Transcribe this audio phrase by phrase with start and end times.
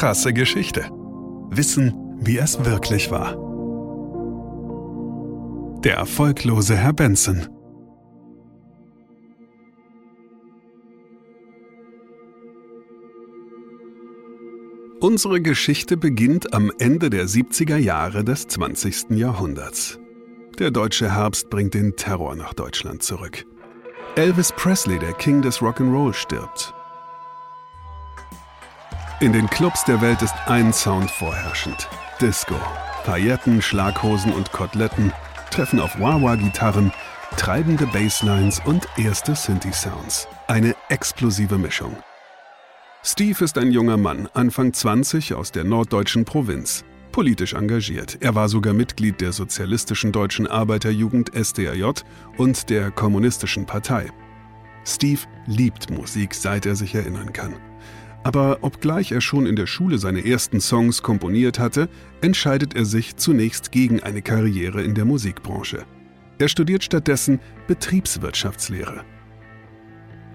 [0.00, 0.88] Krasse Geschichte.
[1.50, 3.36] Wissen, wie es wirklich war.
[5.84, 7.46] Der erfolglose Herr Benson.
[15.00, 19.10] Unsere Geschichte beginnt am Ende der 70er Jahre des 20.
[19.10, 19.98] Jahrhunderts.
[20.58, 23.44] Der deutsche Herbst bringt den Terror nach Deutschland zurück.
[24.16, 26.74] Elvis Presley, der King des Rock'n'Roll, stirbt.
[29.22, 31.90] In den Clubs der Welt ist ein Sound vorherrschend.
[32.22, 32.54] Disco.
[33.04, 35.12] Pailletten, Schlaghosen und Koteletten
[35.50, 36.90] treffen auf Wah-Wah-Gitarren,
[37.36, 40.26] treibende Basslines und erste Synthi-Sounds.
[40.46, 41.94] Eine explosive Mischung.
[43.02, 46.86] Steve ist ein junger Mann, Anfang 20 aus der norddeutschen Provinz.
[47.12, 48.16] Politisch engagiert.
[48.22, 51.90] Er war sogar Mitglied der Sozialistischen Deutschen Arbeiterjugend SDRJ
[52.38, 54.10] und der Kommunistischen Partei.
[54.86, 57.54] Steve liebt Musik, seit er sich erinnern kann.
[58.22, 61.88] Aber obgleich er schon in der Schule seine ersten Songs komponiert hatte,
[62.20, 65.84] entscheidet er sich zunächst gegen eine Karriere in der Musikbranche.
[66.38, 69.04] Er studiert stattdessen Betriebswirtschaftslehre.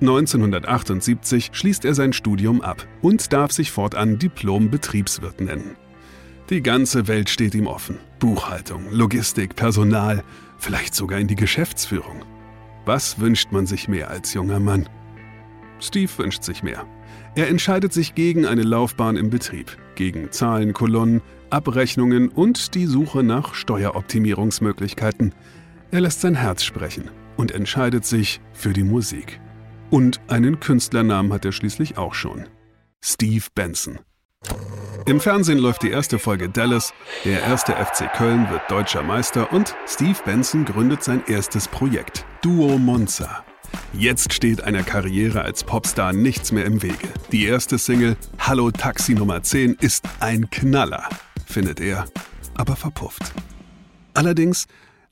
[0.00, 5.76] 1978 schließt er sein Studium ab und darf sich fortan Diplom-Betriebswirt nennen.
[6.48, 7.98] Die ganze Welt steht ihm offen.
[8.18, 10.24] Buchhaltung, Logistik, Personal,
[10.58, 12.24] vielleicht sogar in die Geschäftsführung.
[12.86, 14.88] Was wünscht man sich mehr als junger Mann?
[15.80, 16.86] Steve wünscht sich mehr.
[17.34, 23.54] Er entscheidet sich gegen eine Laufbahn im Betrieb, gegen Zahlenkolonnen, Abrechnungen und die Suche nach
[23.54, 25.34] Steueroptimierungsmöglichkeiten.
[25.90, 29.40] Er lässt sein Herz sprechen und entscheidet sich für die Musik.
[29.90, 32.46] Und einen Künstlernamen hat er schließlich auch schon.
[33.02, 33.98] Steve Benson.
[35.06, 36.92] Im Fernsehen läuft die erste Folge Dallas,
[37.24, 42.78] der erste FC Köln wird deutscher Meister und Steve Benson gründet sein erstes Projekt, Duo
[42.78, 43.44] Monza.
[43.92, 47.08] Jetzt steht einer Karriere als Popstar nichts mehr im Wege.
[47.32, 51.08] Die erste Single Hallo Taxi Nummer 10 ist ein Knaller,
[51.46, 52.06] findet er,
[52.54, 53.32] aber verpufft.
[54.14, 54.66] Allerdings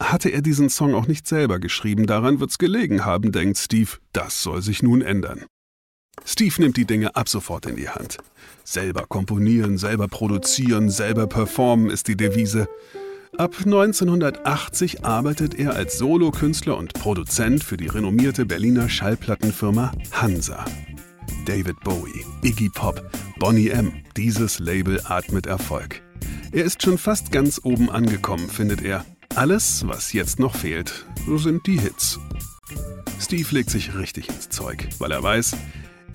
[0.00, 4.42] hatte er diesen Song auch nicht selber geschrieben, daran wird's gelegen haben, denkt Steve, das
[4.42, 5.44] soll sich nun ändern.
[6.24, 8.18] Steve nimmt die Dinge ab sofort in die Hand.
[8.64, 12.68] Selber komponieren, selber produzieren, selber performen ist die Devise.
[13.36, 20.64] Ab 1980 arbeitet er als Solokünstler und Produzent für die renommierte Berliner Schallplattenfirma Hansa.
[21.44, 23.02] David Bowie, Iggy Pop,
[23.40, 23.92] Bonnie M.
[24.16, 26.00] Dieses Label atmet Erfolg.
[26.52, 29.04] Er ist schon fast ganz oben angekommen, findet er.
[29.34, 31.04] Alles, was jetzt noch fehlt,
[31.36, 32.20] sind die Hits.
[33.20, 35.56] Steve legt sich richtig ins Zeug, weil er weiß,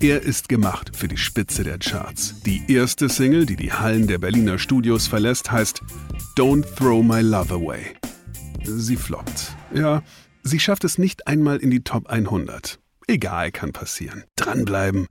[0.00, 2.40] er ist gemacht für die Spitze der Charts.
[2.42, 5.82] Die erste Single, die die Hallen der Berliner Studios verlässt, heißt
[6.36, 7.94] Don't Throw My Love Away.
[8.64, 9.54] Sie floppt.
[9.74, 10.02] Ja,
[10.42, 12.78] sie schafft es nicht einmal in die Top 100.
[13.06, 14.24] Egal, kann passieren.
[14.36, 15.06] Dranbleiben.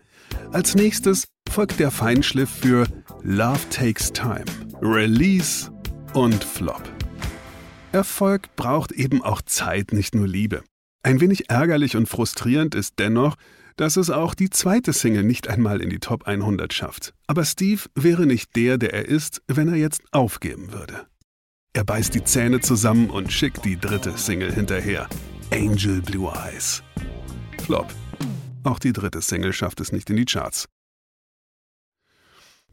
[0.52, 2.88] Als nächstes folgt der Feinschliff für
[3.22, 4.46] Love Takes Time,
[4.82, 5.72] Release
[6.14, 6.82] und Flop.
[7.92, 10.64] Erfolg braucht eben auch Zeit, nicht nur Liebe.
[11.04, 13.36] Ein wenig ärgerlich und frustrierend ist dennoch,
[13.80, 17.14] dass es auch die zweite Single nicht einmal in die Top 100 schafft.
[17.28, 21.08] Aber Steve wäre nicht der, der er ist, wenn er jetzt aufgeben würde.
[21.72, 25.08] Er beißt die Zähne zusammen und schickt die dritte Single hinterher.
[25.52, 26.84] Angel Blue Eyes.
[27.64, 27.88] Flop.
[28.66, 30.68] Auch die dritte Single schafft es nicht in die Charts.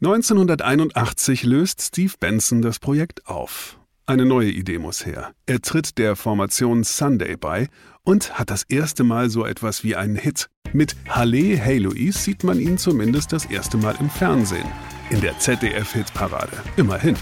[0.02, 3.78] 1981 löst Steve Benson das Projekt auf.
[4.06, 5.34] Eine neue Idee muss her.
[5.46, 7.68] Er tritt der Formation Sunday bei
[8.06, 10.48] und hat das erste Mal so etwas wie einen Hit.
[10.72, 14.66] Mit Halle Hey Louise sieht man ihn zumindest das erste Mal im Fernsehen,
[15.10, 16.56] in der ZDF-Hitparade.
[16.76, 17.16] Immerhin.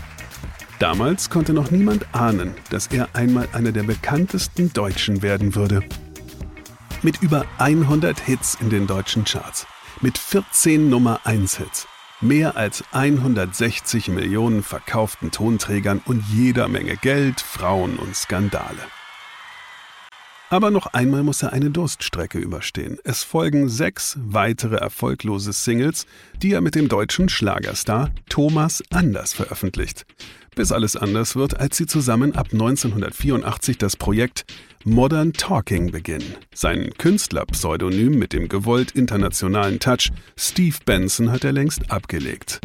[0.78, 5.82] Damals konnte noch niemand ahnen, dass er einmal einer der bekanntesten Deutschen werden würde.
[7.02, 9.66] Mit über 100 Hits in den deutschen Charts,
[10.00, 11.86] mit 14 Nummer 1 Hits,
[12.20, 18.82] mehr als 160 Millionen verkauften Tonträgern und jeder Menge Geld, Frauen und Skandale.
[20.54, 22.98] Aber noch einmal muss er eine Durststrecke überstehen.
[23.02, 26.06] Es folgen sechs weitere erfolglose Singles,
[26.40, 30.06] die er mit dem deutschen Schlagerstar Thomas Anders veröffentlicht.
[30.54, 34.44] Bis alles anders wird, als sie zusammen ab 1984 das Projekt
[34.84, 36.36] Modern Talking beginnen.
[36.54, 42.60] Sein Künstlerpseudonym mit dem gewollt internationalen Touch Steve Benson hat er längst abgelegt.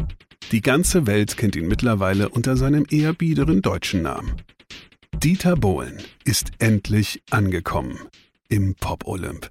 [0.52, 4.36] Die ganze Welt kennt ihn mittlerweile unter seinem eher biederen deutschen Namen.
[5.22, 7.98] Dieter Bohlen ist endlich angekommen
[8.48, 9.50] im Pop-Olymp.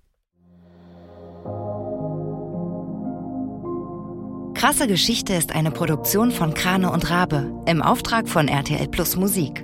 [4.56, 9.63] Krasse Geschichte ist eine Produktion von Krane und Rabe im Auftrag von RTL Plus Musik.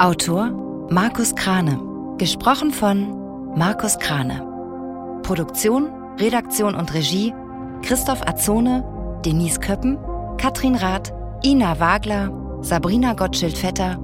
[0.00, 1.80] Autor Markus Krane.
[2.18, 4.40] Gesprochen von Markus Krane.
[5.22, 7.32] Produktion, Redaktion und Regie
[7.82, 8.84] Christoph Azone,
[9.24, 9.96] Denise Köppen,
[10.38, 11.12] Katrin Rath,
[11.44, 12.32] Ina Wagler,
[12.62, 14.03] Sabrina Gottschild-Vetter